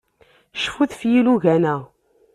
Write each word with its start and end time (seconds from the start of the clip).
Cfut 0.61 0.91
ɣef 0.95 1.01
yilugan-a. 1.11 1.75